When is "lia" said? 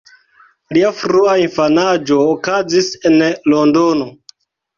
0.77-0.87